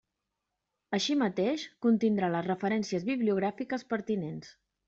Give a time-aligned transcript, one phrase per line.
[0.97, 4.55] Així mateix, contindrà les referències bibliogràfiques pertinents.